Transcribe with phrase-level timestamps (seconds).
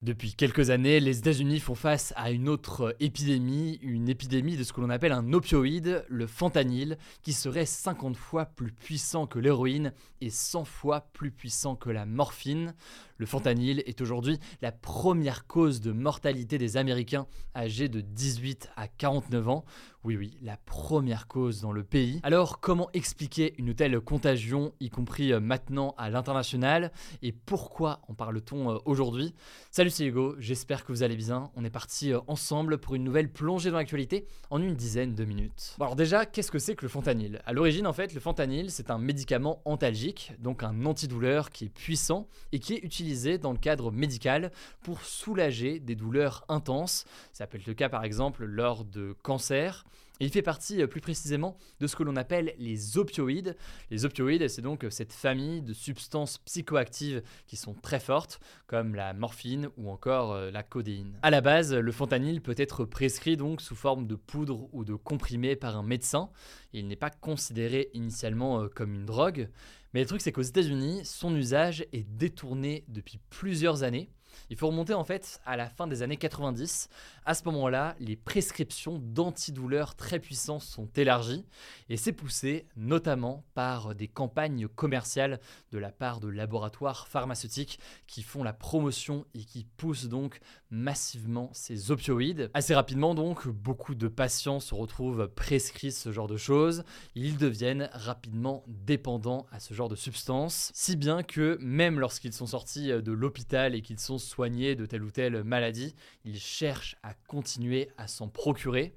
[0.00, 4.72] Depuis quelques années, les États-Unis font face à une autre épidémie, une épidémie de ce
[4.72, 9.92] que l'on appelle un opioïde, le fentanyl, qui serait 50 fois plus puissant que l'héroïne
[10.20, 12.76] et 100 fois plus puissant que la morphine.
[13.18, 17.26] Le fentanyl est aujourd'hui la première cause de mortalité des Américains
[17.56, 19.64] âgés de 18 à 49 ans.
[20.04, 22.20] Oui, oui, la première cause dans le pays.
[22.22, 26.92] Alors, comment expliquer une telle contagion, y compris euh, maintenant à l'international?
[27.20, 29.34] Et pourquoi en parle-t-on euh, aujourd'hui?
[29.72, 31.50] Salut, c'est Hugo, j'espère que vous allez bien.
[31.56, 35.24] On est parti euh, ensemble pour une nouvelle plongée dans l'actualité en une dizaine de
[35.24, 35.74] minutes.
[35.80, 37.42] Alors déjà, qu'est-ce que c'est que le fentanyl?
[37.44, 41.70] À l'origine, en fait, le fentanyl, c'est un médicament antalgique, donc un antidouleur qui est
[41.70, 43.07] puissant et qui est utilisé
[43.38, 47.04] dans le cadre médical pour soulager des douleurs intenses.
[47.32, 49.84] Ça peut être le cas par exemple lors de cancer.
[50.20, 53.56] Il fait partie euh, plus précisément de ce que l'on appelle les opioïdes.
[53.90, 59.12] Les opioïdes, c'est donc cette famille de substances psychoactives qui sont très fortes, comme la
[59.12, 61.18] morphine ou encore euh, la codéine.
[61.22, 64.94] À la base, le fentanyl peut être prescrit donc sous forme de poudre ou de
[64.94, 66.30] comprimé par un médecin.
[66.72, 69.48] Il n'est pas considéré initialement euh, comme une drogue,
[69.94, 74.10] mais le truc, c'est qu'aux États-Unis, son usage est détourné depuis plusieurs années.
[74.50, 76.88] Il faut remonter en fait à la fin des années 90.
[77.24, 81.44] À ce moment-là, les prescriptions d'antidouleurs très puissantes sont élargies
[81.88, 85.40] et c'est poussé notamment par des campagnes commerciales
[85.72, 91.50] de la part de laboratoires pharmaceutiques qui font la promotion et qui poussent donc massivement
[91.52, 92.50] ces opioïdes.
[92.54, 96.84] Assez rapidement donc, beaucoup de patients se retrouvent prescrits ce genre de choses.
[97.14, 102.46] Ils deviennent rapidement dépendants à ce genre de substances, si bien que même lorsqu'ils sont
[102.46, 105.94] sortis de l'hôpital et qu'ils sont soignés de telle ou telle maladie,
[106.24, 108.94] ils cherchent à continuer à s'en procurer.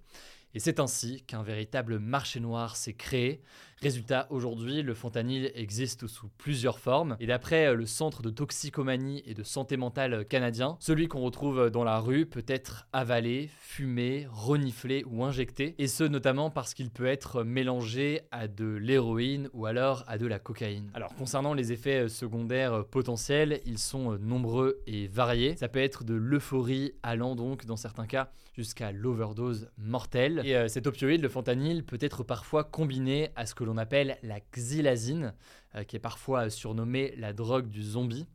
[0.53, 3.41] Et c'est ainsi qu'un véritable marché noir s'est créé.
[3.81, 7.17] Résultat, aujourd'hui, le fentanyl existe sous plusieurs formes.
[7.19, 11.71] Et d'après euh, le Centre de toxicomanie et de santé mentale canadien, celui qu'on retrouve
[11.71, 15.73] dans la rue peut être avalé, fumé, reniflé ou injecté.
[15.79, 20.27] Et ce, notamment parce qu'il peut être mélangé à de l'héroïne ou alors à de
[20.27, 20.91] la cocaïne.
[20.93, 25.55] Alors, concernant les effets euh, secondaires euh, potentiels, ils sont nombreux et variés.
[25.57, 30.41] Ça peut être de l'euphorie allant donc, dans certains cas, jusqu'à l'overdose mortelle.
[30.43, 34.17] Et euh, cet opioïde, le fentanyl, peut être parfois combiné à ce que l'on appelle
[34.23, 35.33] la xylazine,
[35.75, 38.27] euh, qui est parfois surnommée la drogue du zombie.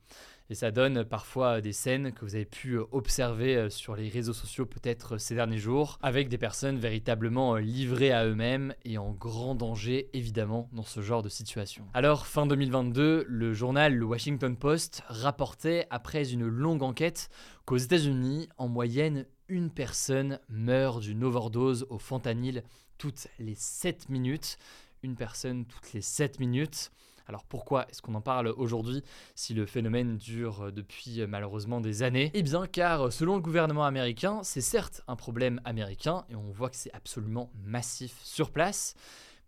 [0.49, 4.33] Et ça donne parfois des scènes que vous avez pu observer euh, sur les réseaux
[4.33, 9.57] sociaux peut-être ces derniers jours, avec des personnes véritablement livrées à eux-mêmes et en grand
[9.57, 11.85] danger évidemment dans ce genre de situation.
[11.95, 17.29] Alors fin 2022, le journal Le Washington Post rapportait après une longue enquête
[17.65, 22.63] qu'aux États-Unis, en moyenne, une personne meurt d'une overdose au fentanyl
[22.99, 24.59] toutes les 7 minutes.
[25.03, 26.91] Une personne toutes les 7 minutes.
[27.29, 29.03] Alors pourquoi est-ce qu'on en parle aujourd'hui
[29.35, 32.31] si le phénomène dure depuis euh, malheureusement des années?
[32.35, 36.71] Eh bien car selon le gouvernement américain, c'est certes un problème américain et on voit
[36.71, 38.95] que c'est absolument massif sur place,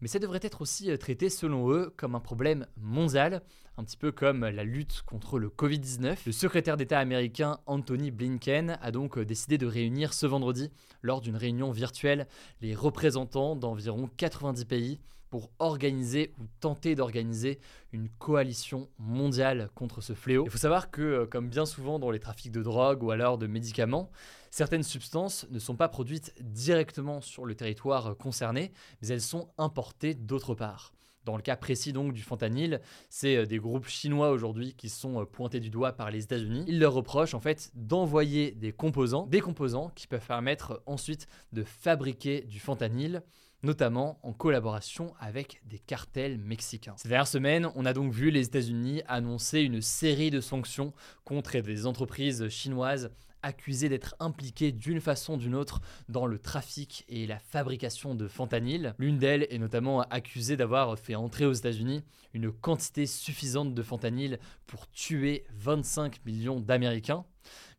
[0.00, 3.42] mais ça devrait être aussi euh, traité selon eux comme un problème mondial,
[3.76, 6.19] un petit peu comme la lutte contre le Covid-19.
[6.26, 10.70] Le secrétaire d'État américain Anthony Blinken a donc euh, décidé de réunir ce vendredi,
[11.03, 12.26] lors d'une réunion virtuelle,
[12.60, 15.00] les représentants d'environ 90 pays
[15.31, 17.59] pour organiser ou tenter d'organiser
[17.93, 20.44] une coalition mondiale contre ce fléau.
[20.47, 23.39] Il faut savoir que, euh, comme bien souvent dans les trafics de drogue ou alors
[23.39, 24.11] de médicaments,
[24.50, 30.15] certaines substances ne sont pas produites directement sur le territoire concerné, mais elles sont importées
[30.15, 30.93] d'autre part.
[31.28, 35.21] Dans le cas précis donc du fentanyl, c'est euh, des groupes chinois aujourd'hui qui sont
[35.21, 36.65] euh, pointés du doigt par les États-Unis.
[36.66, 41.65] Ils leur reprochent en fait d'envoyer des composants, des composants qui peuvent permettre ensuite de
[41.65, 43.22] fabriquer du fentanyl
[43.63, 46.95] notamment en collaboration avec des cartels mexicains.
[46.97, 50.93] Ces dernières semaines, on a donc vu les États-Unis annoncer une série de sanctions
[51.25, 53.10] contre des entreprises chinoises
[53.43, 58.28] accusées d'être impliquées d'une façon ou d'une autre dans le trafic et la fabrication de
[58.28, 58.95] fentanyl.
[58.99, 62.03] L'une d'elles est notamment accusée d'avoir fait entrer aux États-Unis
[62.34, 67.25] une quantité suffisante de fentanyl pour tuer 25 millions d'Américains.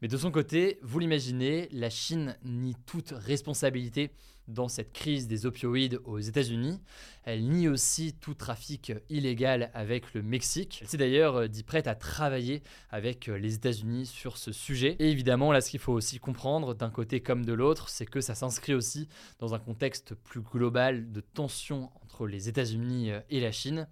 [0.01, 4.11] Mais de son côté, vous l'imaginez, la Chine nie toute responsabilité
[4.49, 6.79] dans cette crise des opioïdes aux États-Unis.
[7.23, 10.79] Elle nie aussi tout trafic illégal avec le Mexique.
[10.81, 14.95] Elle s'est d'ailleurs euh, dit prête à travailler avec euh, les États-Unis sur ce sujet.
[14.99, 18.21] Et évidemment, là, ce qu'il faut aussi comprendre, d'un côté comme de l'autre, c'est que
[18.21, 19.07] ça s'inscrit aussi
[19.39, 23.87] dans un contexte plus global de tension entre les États-Unis euh, et la Chine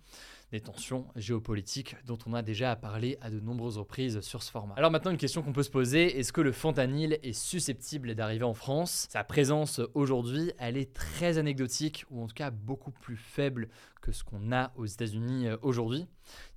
[0.51, 4.75] des tensions géopolitiques dont on a déjà parlé à de nombreuses reprises sur ce format.
[4.75, 8.45] Alors maintenant une question qu'on peut se poser, est-ce que le fentanyl est susceptible d'arriver
[8.45, 9.07] en France?
[9.09, 13.67] Sa présence aujourd'hui, elle est très anecdotique ou en tout cas beaucoup plus faible
[14.01, 16.07] que ce qu'on a aux États-Unis euh, aujourd'hui.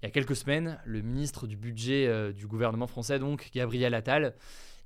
[0.02, 3.94] Il y a quelques semaines, le ministre du budget euh, du gouvernement français donc Gabriel
[3.94, 4.34] Attal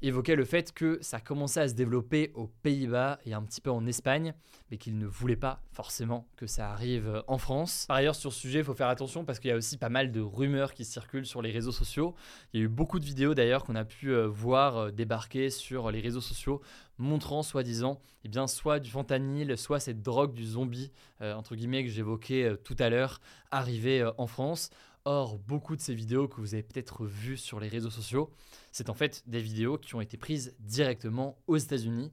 [0.09, 3.71] évoquait le fait que ça commençait à se développer aux Pays-Bas et un petit peu
[3.71, 4.35] en Espagne,
[4.71, 7.85] mais qu'il ne voulait pas forcément que ça arrive en France.
[7.89, 9.89] Par ailleurs, sur ce sujet, il faut faire attention parce qu'il y a aussi pas
[9.89, 12.15] mal de rumeurs qui circulent sur les réseaux sociaux.
[12.53, 15.51] Il y a eu beaucoup de vidéos d'ailleurs qu'on a pu euh, voir euh, débarquer
[15.51, 16.61] sur les réseaux sociaux
[16.99, 21.91] montrant soi-disant eh soit du fentanyl, soit cette drogue du zombie, euh, entre guillemets, que
[21.91, 23.21] j'évoquais tout à l'heure,
[23.51, 24.71] arriver en France.
[25.07, 28.31] Or, beaucoup de ces vidéos que vous avez peut-être vues sur les réseaux sociaux,
[28.73, 32.11] c'est en fait des vidéos qui ont été prises directement aux États-Unis.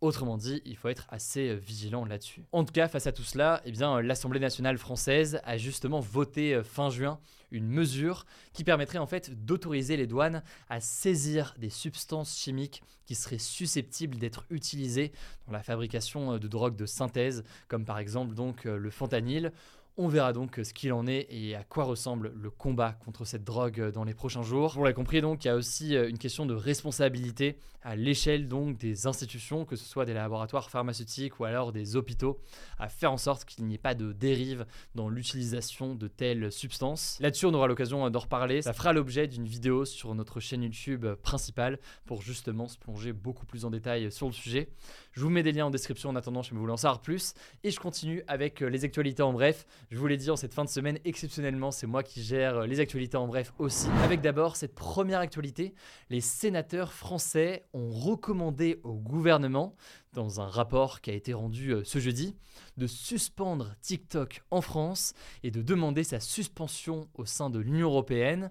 [0.00, 2.44] Autrement dit, il faut être assez euh, vigilant là-dessus.
[2.50, 6.52] En tout cas, face à tout cela, eh euh, l'Assemblée nationale française a justement voté
[6.52, 7.20] euh, fin juin
[7.52, 13.14] une mesure qui permettrait en fait d'autoriser les douanes à saisir des substances chimiques qui
[13.14, 15.12] seraient susceptibles d'être utilisées
[15.46, 19.52] dans la fabrication de drogues de synthèse, comme par exemple donc le fentanyl
[19.98, 23.44] on verra donc ce qu'il en est et à quoi ressemble le combat contre cette
[23.44, 24.72] drogue dans les prochains jours.
[24.74, 28.48] Vous l'avez compris donc, il y a aussi euh, une question de responsabilité à l'échelle
[28.48, 32.40] donc des institutions, que ce soit des laboratoires pharmaceutiques ou alors des hôpitaux,
[32.78, 37.18] à faire en sorte qu'il n'y ait pas de dérive dans l'utilisation de telles substances.
[37.20, 38.62] Là-dessus, on aura l'occasion d'en reparler.
[38.62, 43.46] Ça fera l'objet d'une vidéo sur notre chaîne YouTube principale pour justement se plonger beaucoup
[43.46, 44.68] plus en détail sur le sujet.
[45.12, 47.34] Je vous mets des liens en description en attendant, je vais vous en savoir plus.
[47.64, 49.66] Et je continue avec euh, les actualités en bref.
[49.90, 52.66] Je vous l'ai dit, en cette fin de semaine, exceptionnellement, c'est moi qui gère euh,
[52.66, 53.88] les actualités en bref aussi.
[54.04, 55.74] Avec d'abord cette première actualité,
[56.08, 59.76] les sénateurs français ont recommandé au gouvernement,
[60.14, 62.34] dans un rapport qui a été rendu euh, ce jeudi,
[62.78, 65.12] de suspendre TikTok en France
[65.42, 68.50] et de demander sa suspension au sein de l'Union européenne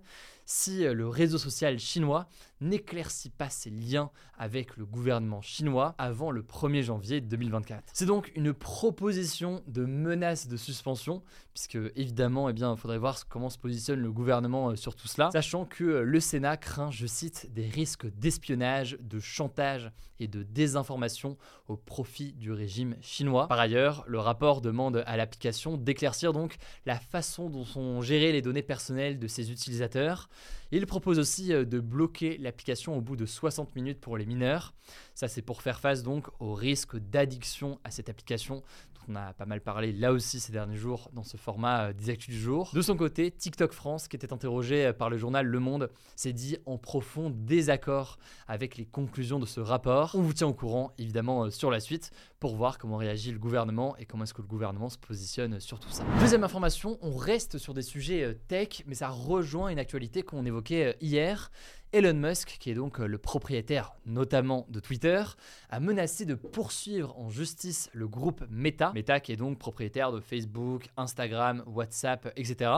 [0.51, 2.27] si euh, le réseau social chinois
[2.59, 7.83] n'éclaircit pas ses liens avec le gouvernement chinois avant le 1er janvier 2024.
[7.94, 13.50] C'est donc une proposition de menace de suspension, puisque évidemment, eh il faudrait voir comment
[13.50, 17.07] se positionne le gouvernement euh, sur tout cela, sachant que euh, le Sénat craint, je
[17.07, 21.38] cite, des risques d'espionnage, de chantage et de désinformation
[21.68, 23.48] au profit du régime chinois.
[23.48, 28.44] Par ailleurs, le rapport demande à l'application d'éclaircir donc la façon dont sont gérées les
[28.44, 30.30] données personnelles de ses utilisateurs.
[30.71, 34.73] Il propose aussi euh, de bloquer l'application au bout de 60 minutes pour les mineurs.
[35.15, 38.63] Ça, c'est pour faire face donc au risque d'addiction à cette application
[39.07, 42.09] on a pas mal parlé là aussi ces derniers jours dans ce format euh, des
[42.09, 42.71] actus du jour.
[42.74, 46.33] De son côté, TikTok France, qui était interrogé euh, par le journal Le Monde, s'est
[46.33, 48.18] dit en profond désaccord
[48.48, 50.15] avec les conclusions de ce rapport.
[50.15, 53.39] On vous tient au courant évidemment euh, sur la suite pour voir comment réagit le
[53.39, 56.03] gouvernement et comment est-ce que le gouvernement se positionne sur tout ça.
[56.19, 60.98] Deuxième information, on reste sur des sujets tech, mais ça rejoint une actualité qu'on évoquait
[61.01, 61.51] hier.
[61.93, 65.21] Elon Musk, qui est donc euh, le propriétaire notamment de Twitter,
[65.69, 70.21] a menacé de poursuivre en justice le groupe Meta, Meta qui est donc propriétaire de
[70.21, 72.71] Facebook, Instagram, WhatsApp, etc.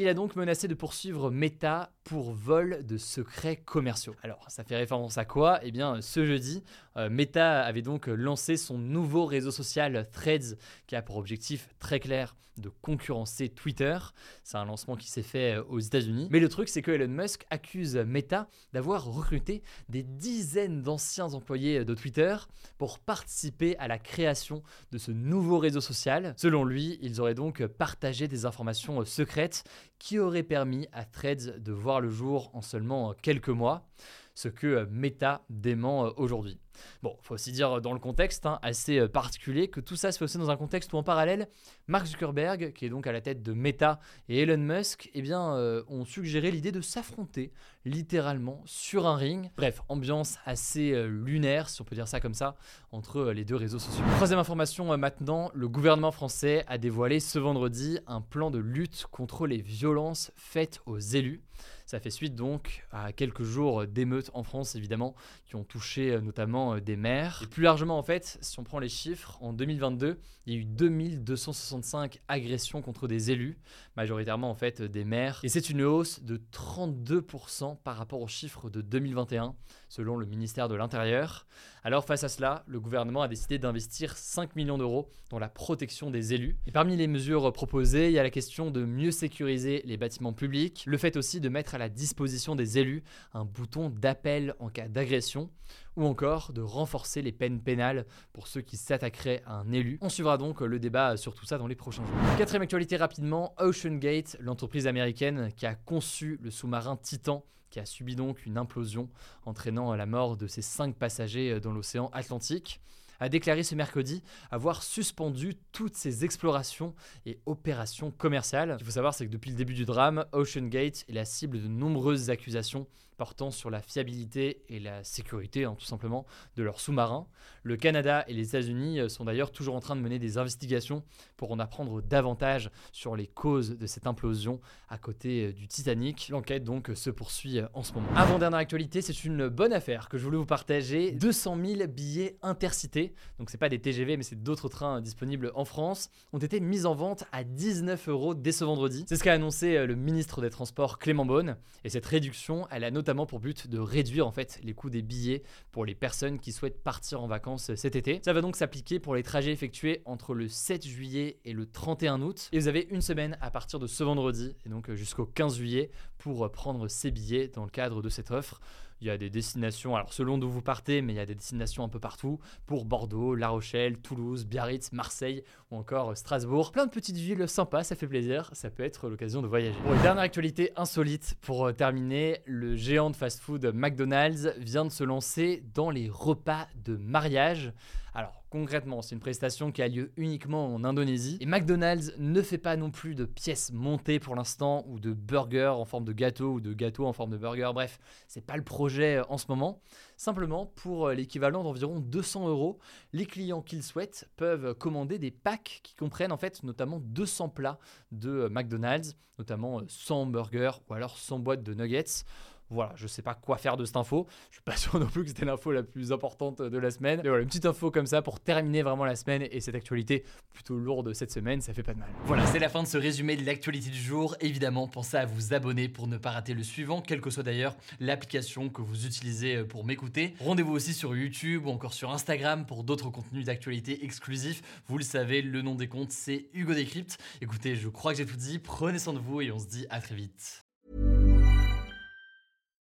[0.00, 4.16] Il a donc menacé de poursuivre Meta pour vol de secrets commerciaux.
[4.22, 5.60] Alors, ça fait référence à quoi?
[5.62, 6.64] Eh bien, ce jeudi,
[6.96, 12.00] euh, Meta avait donc lancé son nouveau réseau social Threads, qui a pour objectif très
[12.00, 13.98] clair de concurrencer Twitter.
[14.44, 16.28] C'est un lancement qui s'est fait euh, aux États-Unis.
[16.30, 21.84] Mais le truc, c'est que Elon Musk accuse Meta d'avoir recruté des dizaines d'anciens employés
[21.84, 22.36] de Twitter
[22.78, 26.34] pour participer à la création de ce nouveau réseau social.
[26.36, 29.64] Selon lui, ils auraient donc partagé des informations secrètes
[29.98, 33.86] qui auraient permis à Threads de voir le jour en seulement quelques mois
[34.34, 36.58] ce que euh, Meta dément euh, aujourd'hui.
[37.02, 40.18] Bon, faut aussi dire euh, dans le contexte hein, assez particulier que tout ça se
[40.18, 41.48] fait aussi dans un contexte où en parallèle,
[41.88, 45.54] Mark Zuckerberg, qui est donc à la tête de Meta, et Elon Musk, eh bien,
[45.88, 47.52] ont suggéré l'idée de s'affronter
[47.84, 49.50] littéralement sur un ring.
[49.56, 52.56] Bref, ambiance assez lunaire, si on peut dire ça comme ça,
[52.92, 54.04] entre les deux réseaux sociaux.
[54.16, 59.46] Troisième information maintenant, le gouvernement français a dévoilé ce vendredi un plan de lutte contre
[59.46, 61.42] les violences faites aux élus.
[61.90, 66.20] Ça fait suite donc à quelques jours d'émeutes en France évidemment qui ont touché euh,
[66.20, 67.40] notamment euh, des maires.
[67.42, 70.60] Et plus largement en fait, si on prend les chiffres, en 2022, il y a
[70.60, 73.58] eu 2265 agressions contre des élus,
[73.96, 75.40] majoritairement en fait des maires.
[75.42, 79.56] Et c'est une hausse de 32% par rapport aux chiffres de 2021
[79.88, 81.46] selon le ministère de l'Intérieur.
[81.82, 86.10] Alors face à cela, le gouvernement a décidé d'investir 5 millions d'euros dans la protection
[86.10, 86.56] des élus.
[86.66, 90.32] Et parmi les mesures proposées, il y a la question de mieux sécuriser les bâtiments
[90.32, 93.02] publics, le fait aussi de mettre à la disposition des élus
[93.34, 95.50] un bouton d'appel en cas d'agression,
[95.96, 99.98] ou encore de renforcer les peines pénales pour ceux qui s'attaqueraient à un élu.
[100.00, 102.14] On suivra donc le débat sur tout ça dans les prochains jours.
[102.38, 107.86] Quatrième actualité rapidement, Ocean Gate, l'entreprise américaine qui a conçu le sous-marin Titan qui a
[107.86, 109.08] subi donc une implosion
[109.46, 112.80] entraînant la mort de ses cinq passagers dans l'océan Atlantique
[113.20, 116.94] a déclaré ce mercredi avoir suspendu toutes ses explorations
[117.26, 118.72] et opérations commerciales.
[118.72, 121.24] Ce qu'il faut savoir, c'est que depuis le début du drame, Ocean Gate est la
[121.24, 122.86] cible de nombreuses accusations
[123.20, 126.24] portant sur la fiabilité et la sécurité, hein, tout simplement,
[126.56, 127.26] de leurs sous-marins.
[127.62, 131.04] Le Canada et les États-Unis euh, sont d'ailleurs toujours en train de mener des investigations
[131.36, 134.58] pour en apprendre davantage sur les causes de cette implosion
[134.88, 136.30] à côté euh, du Titanic.
[136.30, 138.08] L'enquête donc se poursuit euh, en ce moment.
[138.16, 141.12] Avant dernière actualité, c'est une bonne affaire que je voulais vous partager.
[141.12, 145.66] 200 000 billets intercités, donc c'est pas des TGV mais c'est d'autres trains disponibles en
[145.66, 149.04] France, ont été mis en vente à 19 euros dès ce vendredi.
[149.06, 152.90] C'est ce qu'a annoncé le ministre des Transports Clément Beaune et cette réduction, elle a
[152.90, 156.52] notamment pour but de réduire en fait les coûts des billets pour les personnes qui
[156.52, 158.20] souhaitent partir en vacances cet été.
[158.24, 162.22] Ça va donc s'appliquer pour les trajets effectués entre le 7 juillet et le 31
[162.22, 162.48] août.
[162.52, 165.90] Et vous avez une semaine à partir de ce vendredi et donc jusqu'au 15 juillet
[166.18, 168.60] pour prendre ces billets dans le cadre de cette offre.
[169.00, 171.34] Il y a des destinations, alors selon d'où vous partez, mais il y a des
[171.34, 176.70] destinations un peu partout pour Bordeaux, La Rochelle, Toulouse, Biarritz, Marseille ou encore Strasbourg.
[176.70, 179.78] Plein de petites villes sympas, ça fait plaisir, ça peut être l'occasion de voyager.
[180.02, 185.62] Dernière actualité insolite pour euh, terminer, le géant de fast-food McDonald's vient de se lancer
[185.74, 187.72] dans les repas de mariage.
[188.14, 191.38] Alors, Concrètement, c'est une prestation qui a lieu uniquement en Indonésie.
[191.40, 195.72] Et McDonald's ne fait pas non plus de pièces montées pour l'instant, ou de burgers
[195.76, 197.70] en forme de gâteau, ou de gâteau en forme de burger.
[197.72, 199.80] Bref, c'est pas le projet euh, en ce moment.
[200.16, 202.80] Simplement, pour euh, l'équivalent d'environ 200 euros,
[203.12, 207.50] les clients qui le souhaitent peuvent commander des packs qui comprennent en fait notamment 200
[207.50, 207.78] plats
[208.10, 212.24] de euh, McDonald's, notamment 100 burgers ou alors 100 boîtes de nuggets.
[212.70, 214.26] Voilà, je sais pas quoi faire de cette info.
[214.50, 217.20] Je suis pas sûr non plus que c'était l'info la plus importante de la semaine.
[217.22, 220.24] Mais voilà, une petite info comme ça pour terminer vraiment la semaine et cette actualité
[220.52, 222.08] plutôt lourde cette semaine, ça fait pas de mal.
[222.24, 224.36] Voilà, c'est la fin de ce résumé de l'actualité du jour.
[224.40, 227.76] Évidemment, pensez à vous abonner pour ne pas rater le suivant, quelle que soit d'ailleurs
[227.98, 230.34] l'application que vous utilisez euh, pour m'écouter.
[230.40, 234.62] Rendez-vous aussi sur YouTube ou encore sur Instagram pour d'autres contenus d'actualité exclusifs.
[234.86, 237.18] Vous le savez, le nom des comptes, c'est Hugo Décrypte.
[237.40, 238.58] Écoutez, je crois que j'ai tout dit.
[238.58, 240.59] Prenez soin de vous et on se dit à très vite.